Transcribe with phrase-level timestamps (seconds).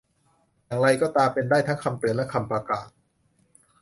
[0.67, 2.87] อย่างไรก็ตาม เป็นได้ทั้งคำเตือนและคำประกาศ